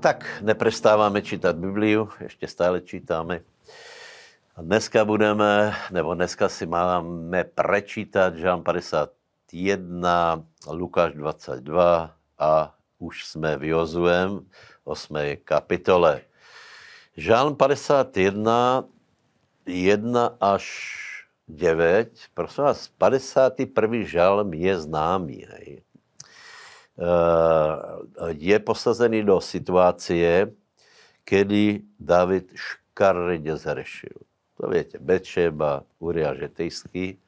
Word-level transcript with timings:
Tak 0.00 0.38
neprestáváme 0.42 1.22
čítat 1.22 1.56
Bibliu, 1.56 2.08
ještě 2.20 2.48
stále 2.48 2.80
čítáme. 2.80 3.40
A 4.56 4.62
dneska 4.62 5.04
budeme, 5.04 5.74
nebo 5.90 6.14
dneska 6.14 6.48
si 6.48 6.66
máme 6.66 7.44
prečítat 7.44 8.36
Žán 8.36 8.62
51, 8.62 10.44
Lukáš 10.70 11.12
22 11.12 12.16
a 12.38 12.74
už 12.98 13.24
jsme 13.26 13.56
v 13.56 13.64
Jozuem 13.64 14.46
8. 14.84 15.16
kapitole. 15.44 16.20
Žán 17.16 17.54
51, 17.54 18.84
1 19.66 20.36
až 20.40 20.64
9, 21.48 22.18
prosím 22.34 22.64
vás, 22.64 22.88
51. 22.88 23.96
žalm 24.02 24.54
je 24.54 24.80
známý. 24.80 25.46
Hej. 25.50 25.82
Eh, 26.98 28.34
je 28.34 28.58
posazený 28.58 29.22
do 29.22 29.40
situácie, 29.40 30.50
kedy 31.24 31.80
David 32.00 32.50
škaredě 32.54 33.56
zrešil. 33.56 34.18
To 34.58 34.66
viete, 34.66 34.98
Betšeba, 34.98 35.86
Uriah 35.98 36.34
Žetejský. 36.34 37.22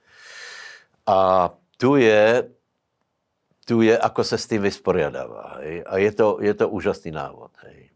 A 1.07 1.51
tu 1.79 1.97
je, 1.97 2.51
tu 3.65 3.83
je, 3.83 3.99
ako 3.99 4.25
se 4.25 4.39
s 4.39 4.47
tím 4.47 4.63
vysporiadává. 4.63 5.63
Hej? 5.63 5.85
A 5.87 5.99
je 5.99 6.13
to, 6.13 6.39
je 6.43 6.55
to 6.55 6.69
úžasný 6.69 7.11
návod. 7.15 7.51
Hej? 7.63 7.90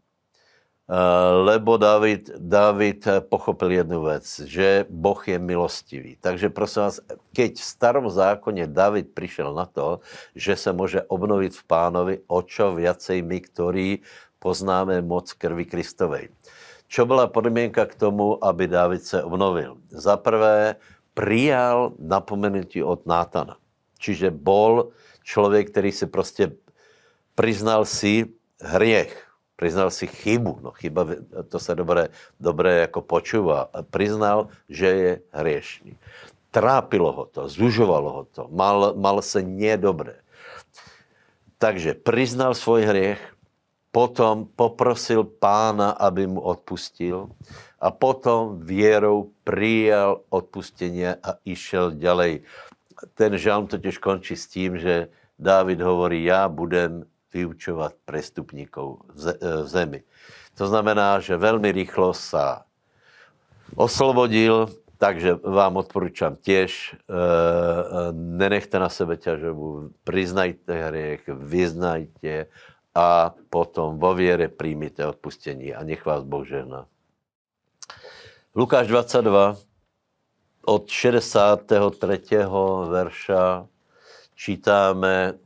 Eh, 0.85 1.31
lebo 1.41 1.81
David, 1.81 2.29
David 2.37 3.07
pochopil 3.25 3.71
jednu 3.71 4.05
věc, 4.05 4.39
že 4.45 4.85
Boh 4.89 5.17
je 5.27 5.39
milostivý. 5.39 6.13
Takže 6.21 6.49
prosím 6.49 6.81
vás, 6.81 6.99
keď 7.33 7.57
v 7.57 7.63
starom 7.65 8.09
zákoně 8.09 8.67
David 8.67 9.09
přišel 9.13 9.53
na 9.53 9.65
to, 9.65 9.99
že 10.35 10.55
se 10.55 10.73
může 10.73 11.01
obnovit 11.09 11.57
v 11.57 11.63
pánovi, 11.63 12.21
o 12.27 12.41
čo 12.45 12.77
viacej 12.77 13.25
my, 13.25 13.37
ktorí 13.41 13.87
poznáme 14.37 15.01
moc 15.01 15.33
krvi 15.33 15.65
Kristovej. 15.65 16.29
Čo 16.85 17.09
byla 17.09 17.33
podmínka 17.33 17.89
k 17.89 17.97
tomu, 17.97 18.37
aby 18.45 18.69
David 18.69 19.01
se 19.01 19.23
obnovil? 19.25 19.81
Za 19.89 20.21
prvé, 20.21 20.77
přijal 21.17 21.97
napomenutí 21.97 22.83
od 22.85 23.09
Nátana. 23.09 23.57
Čiže 23.97 24.29
bol 24.29 24.93
člověk, 25.25 25.73
který 25.73 25.91
si 25.91 26.05
prostě 26.05 26.53
přiznal 27.33 27.85
si 27.89 28.29
hriech 28.61 29.24
Priznal 29.55 29.91
si 29.91 30.07
chybu. 30.07 30.59
No 30.61 30.71
chyba, 30.71 31.07
to 31.49 31.59
se 31.59 31.75
dobré, 31.75 32.07
dobré 32.39 32.77
jako 32.87 33.01
počúvá. 33.01 33.69
Priznal, 33.89 34.47
že 34.69 34.87
je 34.87 35.11
hriešný. 35.31 35.95
Trápilo 36.51 37.11
ho 37.11 37.25
to, 37.25 37.47
zužovalo 37.51 38.09
ho 38.11 38.23
to, 38.31 38.47
mal, 38.51 38.95
mal 38.95 39.19
se 39.21 39.43
nedobré. 39.43 40.23
Takže 41.57 41.93
priznal 41.93 42.55
svůj 42.55 42.81
hriech, 42.83 43.35
potom 43.91 44.47
poprosil 44.55 45.23
pána, 45.23 45.95
aby 45.95 46.27
mu 46.27 46.43
odpustil 46.43 47.31
a 47.79 47.91
potom 47.91 48.59
věrou 48.59 49.31
přijal 49.43 50.21
odpustení 50.29 51.07
a 51.07 51.39
išel 51.45 51.91
ďalej. 51.91 52.43
Ten 53.13 53.37
žalm 53.37 53.67
totiž 53.67 53.97
končí 53.97 54.35
s 54.35 54.47
tím, 54.47 54.79
že 54.79 55.07
Dávid 55.39 55.81
hovorí, 55.81 56.23
já 56.23 56.49
budem 56.49 57.03
vyučovat 57.35 57.93
prestupníkov 58.07 59.03
v 59.11 59.67
zemi. 59.67 60.03
To 60.55 60.67
znamená, 60.67 61.19
že 61.19 61.35
velmi 61.37 61.71
rychlo 61.71 62.13
se 62.15 62.63
oslobodil, 63.75 64.71
takže 64.97 65.35
vám 65.43 65.77
odporučám 65.77 66.35
těž, 66.35 66.95
e, 66.95 66.97
nenechte 68.15 68.79
na 68.79 68.89
sebe 68.89 69.17
ťažobu, 69.19 69.91
priznajte 70.07 70.71
hriech, 70.71 71.27
vyznajte 71.27 72.47
a 72.95 73.35
potom 73.49 73.99
vo 73.99 74.15
věre 74.15 74.47
přijmite 74.47 75.05
odpustení 75.05 75.75
a 75.75 75.83
nech 75.83 76.05
vás 76.05 76.23
Boh 76.23 76.47
žehná. 76.47 76.87
Lukáš 78.55 78.87
22 78.87 79.55
od 80.65 80.87
63. 80.87 82.19
verša 82.89 83.67
čítáme 84.35 85.44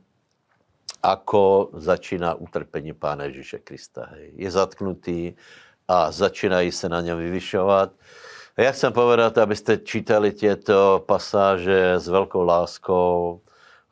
ako 1.02 1.70
začíná 1.74 2.34
utrpení 2.34 2.92
Pána 2.92 3.24
Ježíše 3.24 3.58
Krista. 3.58 4.08
Hej. 4.12 4.32
Je 4.36 4.50
zatknutý 4.50 5.32
a 5.88 6.12
začínají 6.12 6.72
se 6.72 6.88
na 6.88 7.00
něm 7.00 7.18
vyvyšovat. 7.18 7.92
A 8.56 8.62
já 8.62 8.72
chcem 8.72 8.92
povedat, 8.92 9.38
abyste 9.38 9.76
čítali 9.76 10.32
těto 10.32 11.04
pasáže 11.06 11.94
s 11.94 12.08
velkou 12.08 12.42
láskou, 12.42 13.40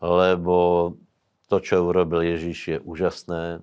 lebo 0.01 0.93
to, 1.49 1.61
čo 1.61 1.85
urobil 1.85 2.21
Ježíš, 2.23 2.69
je 2.69 2.79
úžasné. 2.81 3.61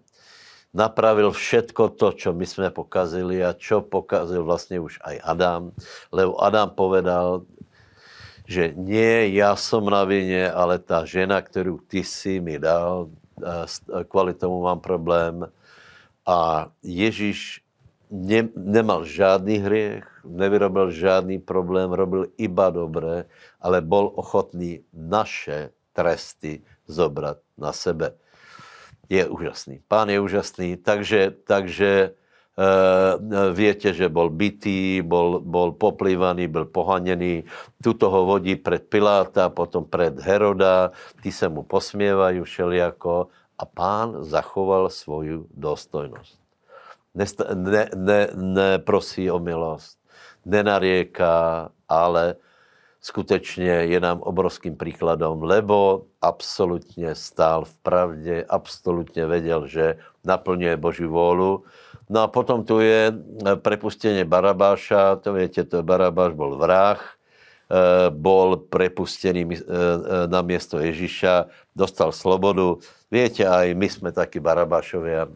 Napravil 0.73 1.31
všetko 1.31 1.89
to, 1.95 2.11
čo 2.11 2.33
my 2.33 2.45
jsme 2.45 2.67
pokazili 2.69 3.45
a 3.45 3.53
čo 3.53 3.81
pokazil 3.81 4.43
vlastně 4.43 4.79
už 4.79 4.99
aj 5.01 5.19
Adam. 5.23 5.71
Lebo 6.11 6.43
Adam 6.43 6.69
povedal, 6.69 7.41
že 8.47 8.73
nie 8.75 9.29
já 9.39 9.55
som 9.55 9.85
na 9.85 10.03
vině, 10.03 10.51
ale 10.51 10.79
ta 10.79 11.05
žena, 11.05 11.41
kterou 11.41 11.77
ty 11.77 12.03
si 12.03 12.39
mi 12.39 12.59
dal, 12.59 13.07
kvůli 14.07 14.33
tomu 14.33 14.61
mám 14.61 14.79
problém. 14.79 15.51
A 16.25 16.69
Ježíš 16.83 17.61
ne, 18.11 18.49
nemal 18.55 19.05
žádný 19.05 19.57
hriech, 19.57 20.07
nevyrobil 20.25 20.91
žádný 20.91 21.39
problém, 21.39 21.91
robil 21.91 22.25
iba 22.37 22.69
dobré, 22.69 23.25
ale 23.61 23.81
bol 23.81 24.11
ochotný 24.15 24.81
naše 24.93 25.69
tresty 25.93 26.61
zobrat 26.87 27.37
na 27.57 27.73
sebe. 27.73 28.13
Je 29.09 29.21
úžasný. 29.27 29.85
Pán 29.87 30.09
je 30.09 30.19
úžasný, 30.19 30.77
takže, 30.77 31.31
takže 31.45 32.17
viete, 33.51 33.91
že 33.91 34.07
bol 34.07 34.31
bitý, 34.31 35.03
bol, 35.03 35.43
bol 35.43 35.75
poplývaný, 35.75 36.47
byl 36.47 36.65
pohanený. 36.65 37.43
Tuto 37.83 38.07
ho 38.07 38.25
vodí 38.25 38.55
pred 38.55 38.87
Piláta, 38.87 39.51
potom 39.51 39.83
pred 39.83 40.15
Heroda. 40.19 40.91
Ty 41.19 41.31
se 41.31 41.49
mu 41.49 41.67
posmievajú 41.67 42.43
všelijako 42.43 43.27
a 43.59 43.63
pán 43.65 44.23
zachoval 44.23 44.89
svoju 44.89 45.47
dostojnost. 45.51 46.39
Nest, 47.15 47.39
ne, 47.53 47.87
ne, 47.95 48.27
neprosí 48.35 49.31
o 49.31 49.39
milost, 49.39 49.99
nenarieká, 50.45 51.69
ale 51.87 52.35
skutečně 52.99 53.87
je 53.87 53.99
nám 53.99 54.19
obrovským 54.19 54.75
příkladem, 54.75 55.43
lebo 55.43 56.03
absolutně 56.21 57.15
stál 57.15 57.65
v 57.65 57.77
pravdě, 57.77 58.45
absolutně 58.49 59.25
věděl, 59.25 59.67
že 59.67 59.95
naplňuje 60.23 60.77
Boží 60.77 61.05
vůlu 61.05 61.63
No 62.09 62.21
a 62.21 62.27
potom 62.27 62.61
tu 62.61 62.79
je 62.79 63.09
eh, 63.09 63.55
prepustení 63.55 64.23
Barabáša, 64.23 65.15
to 65.15 65.33
viete, 65.33 65.65
to 65.65 65.81
Barabáš 65.81 66.37
bol 66.37 66.53
vrah, 66.57 67.01
eh, 67.01 68.13
bol 68.13 68.61
prepustený 68.69 69.41
eh, 69.49 69.59
na 70.29 70.41
město 70.45 70.77
Ježíša, 70.77 71.49
dostal 71.73 72.13
slobodu. 72.13 72.77
Viete, 73.09 73.47
aj 73.47 73.73
my 73.73 73.89
jsme 73.89 74.09
taky 74.11 74.39
Barabášovia. 74.39 75.27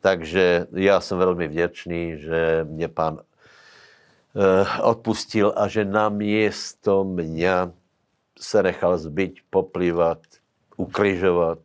Takže 0.00 0.66
já 0.72 1.00
jsem 1.00 1.18
velmi 1.18 1.48
vděčný, 1.48 2.18
že 2.18 2.66
mě 2.68 2.88
pán 2.88 3.22
odpustil 4.82 5.52
a 5.56 5.68
že 5.68 5.84
na 5.84 6.08
město 6.08 7.04
mě 7.04 7.70
se 8.40 8.62
nechal 8.62 8.98
zbyť, 8.98 9.42
poplývat, 9.50 10.18
ukryžovat 10.76 11.58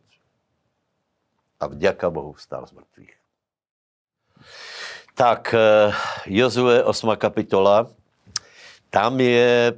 a 1.60 1.66
vďaka 1.66 2.10
Bohu 2.10 2.32
vstal 2.32 2.66
z 2.66 2.72
mrtvých. 2.72 3.17
Tak 5.14 5.54
eh, 5.54 5.92
Jozue 6.26 6.84
8. 6.84 7.16
kapitola, 7.16 7.86
tam 8.90 9.20
je, 9.20 9.74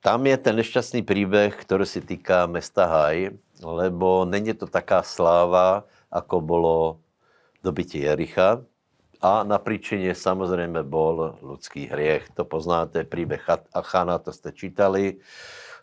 tam 0.00 0.26
je 0.26 0.36
ten 0.36 0.56
nešťastný 0.56 1.02
příběh, 1.02 1.56
který 1.56 1.86
se 1.86 2.00
týká 2.00 2.46
města 2.46 2.86
Haj, 2.86 3.30
lebo 3.62 4.24
není 4.24 4.54
to 4.54 4.66
taká 4.66 5.02
sláva, 5.02 5.84
ako 6.10 6.40
bylo 6.40 6.98
dobytí 7.64 8.00
Jericha. 8.00 8.62
A 9.20 9.42
na 9.42 9.58
příčině 9.58 10.14
samozřejmě 10.14 10.82
bol 10.82 11.34
lidský 11.42 11.86
hriech. 11.86 12.30
To 12.34 12.44
poznáte, 12.44 13.04
příběh 13.04 13.50
Achana, 13.74 14.18
to 14.18 14.32
jste 14.32 14.52
čítali. 14.52 15.16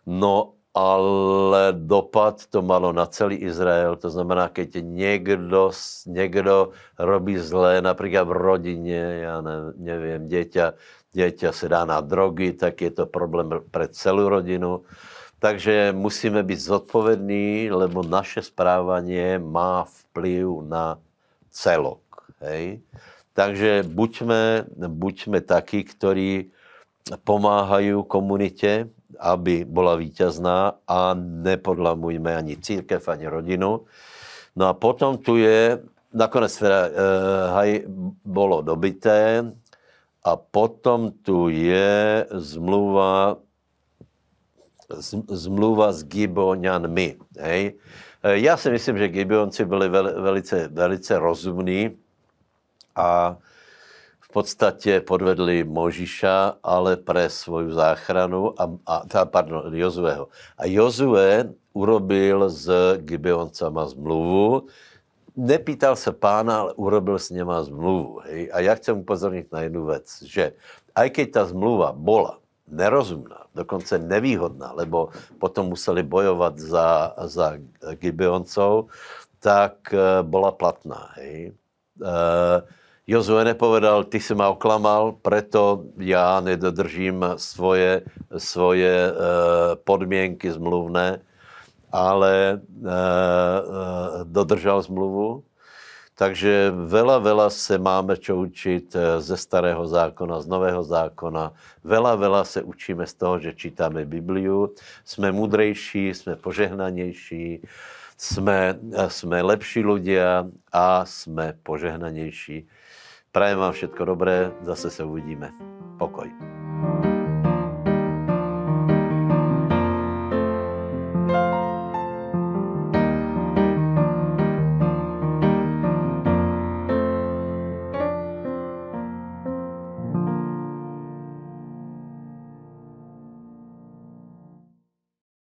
No 0.06 0.52
ale 0.76 1.72
dopad 1.72 2.44
to 2.52 2.60
malo 2.60 2.92
na 2.92 3.08
celý 3.08 3.40
Izrael. 3.48 3.96
To 3.96 4.12
znamená, 4.12 4.52
keď 4.52 4.84
někdo, 4.84 5.72
někdo 6.06 6.76
robí 7.00 7.38
zlé, 7.40 7.80
například 7.80 8.28
v 8.28 8.32
rodině, 8.32 9.02
já 9.24 9.40
ne, 9.40 9.56
nevím, 9.76 10.28
děťa, 10.28 10.72
děťa 11.12 11.52
se 11.52 11.68
dá 11.68 11.84
na 11.84 12.00
drogy, 12.00 12.52
tak 12.52 12.80
je 12.80 12.90
to 12.90 13.06
problém 13.06 13.48
pro 13.70 13.88
celou 13.88 14.28
rodinu. 14.28 14.84
Takže 15.38 15.96
musíme 15.96 16.42
být 16.42 16.60
zodpovědní, 16.60 17.72
lebo 17.72 18.02
naše 18.02 18.42
správanie 18.42 19.38
má 19.38 19.84
vplyv 19.84 20.46
na 20.68 21.00
celok. 21.50 22.04
Hej? 22.40 22.80
Takže 23.32 23.84
buďme, 23.88 24.64
buďme 24.76 25.40
taky, 25.40 25.84
ktorí 25.84 26.52
pomáhají 27.24 27.92
komunitě, 28.08 28.88
aby 29.18 29.64
byla 29.64 29.96
vítězná 29.96 30.72
a 30.88 31.14
nepodlamujme 31.18 32.36
ani 32.36 32.56
církev, 32.56 33.08
ani 33.08 33.26
rodinu. 33.26 33.80
No 34.56 34.66
a 34.66 34.72
potom 34.72 35.18
tu 35.18 35.36
je 35.36 35.78
nakonec 36.14 36.58
teda 36.58 36.80
uh, 36.88 36.92
haj 37.52 37.84
bolo 38.24 38.62
dobité 38.62 39.44
a 40.24 40.32
potom 40.36 41.12
tu 41.22 41.48
je 41.48 42.26
zmluva 42.32 43.36
zmluva 45.28 45.92
s 45.92 46.04
Gibeonianmi. 46.04 47.16
Hej. 47.38 47.74
E, 48.22 48.38
já 48.38 48.56
si 48.56 48.70
myslím, 48.70 48.98
že 48.98 49.08
Gibeonci 49.08 49.64
byli 49.64 49.88
velice, 49.88 50.68
velice 50.68 51.18
rozumní 51.18 51.96
a 52.96 53.36
v 54.26 54.28
podstatě 54.32 55.00
podvedli 55.00 55.64
Možiša, 55.64 56.58
ale 56.62 56.96
pre 56.98 57.30
svoju 57.30 57.72
záchranu, 57.72 58.50
a, 58.58 58.66
a 58.86 59.24
pardon, 59.24 59.70
Jozueho. 59.70 60.28
A 60.58 60.66
Jozue 60.66 61.54
urobil 61.72 62.50
s 62.50 62.66
Gibeoncama 63.06 63.86
zmluvu, 63.86 64.66
nepýtal 65.36 65.96
se 65.96 66.12
pána, 66.12 66.60
ale 66.60 66.72
urobil 66.74 67.18
s 67.18 67.30
něma 67.30 67.62
zmluvu. 67.62 68.20
Hej. 68.26 68.50
A 68.52 68.60
já 68.60 68.74
chcem 68.74 68.98
upozornit 68.98 69.52
na 69.52 69.60
jednu 69.60 69.86
věc, 69.86 70.22
že 70.22 70.52
aj 70.96 71.10
keď 71.10 71.26
ta 71.30 71.42
zmluva 71.44 71.92
bola 71.92 72.40
nerozumná, 72.66 73.46
dokonce 73.54 73.98
nevýhodná, 73.98 74.72
lebo 74.74 75.14
potom 75.38 75.70
museli 75.70 76.02
bojovat 76.02 76.58
za, 76.58 77.14
za 77.30 77.62
Gibeoncov, 77.94 78.90
tak 79.38 79.94
uh, 79.94 80.26
byla 80.26 80.52
platná. 80.52 81.14
Hej. 81.14 81.54
Uh, 82.00 82.64
Jozue 83.06 83.44
nepovedal, 83.44 84.04
ty 84.04 84.20
si 84.20 84.34
ma 84.34 84.48
oklamal, 84.48 85.14
preto 85.22 85.84
já 85.98 86.40
nedodržím 86.40 87.24
svoje, 87.36 88.02
svoje 88.38 89.12
uh, 89.12 89.16
podmienky 89.84 90.50
zmluvné, 90.50 91.22
ale 91.92 92.58
uh, 92.58 92.86
uh, 92.86 94.24
dodržal 94.24 94.82
zmluvu 94.82 95.46
takže 96.16 96.72
vela, 96.72 97.18
vela 97.18 97.50
se 97.50 97.78
máme 97.78 98.16
čo 98.16 98.36
učit 98.36 98.96
eh, 98.96 99.20
ze 99.20 99.36
starého 99.36 99.86
zákona, 99.86 100.40
z 100.40 100.46
nového 100.48 100.82
zákona. 100.82 101.52
Vela, 101.84 102.16
vela 102.16 102.44
se 102.44 102.62
učíme 102.62 103.06
z 103.06 103.14
toho, 103.14 103.38
že 103.38 103.52
čítáme 103.52 104.04
Bibliu. 104.04 104.72
Jsme 105.04 105.32
mudrejší, 105.32 106.08
jsme 106.08 106.36
požehnanější, 106.36 107.60
jsme, 108.16 108.74
eh, 108.92 109.10
jsme 109.10 109.42
lepší 109.42 109.84
ľudia 109.84 110.48
a 110.72 111.04
jsme 111.04 111.54
požehnanější. 111.62 112.68
Prajem 113.32 113.58
vám 113.58 113.72
všetko 113.72 114.04
dobré, 114.04 114.52
zase 114.62 114.90
se 114.90 115.04
uvidíme. 115.04 115.52
Pokoj. 115.98 116.30
thank 116.76 117.04
you 117.04 117.15